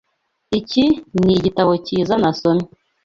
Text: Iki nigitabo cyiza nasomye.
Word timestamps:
Iki 0.59 0.85
nigitabo 1.25 1.71
cyiza 1.85 2.13
nasomye. 2.21 2.67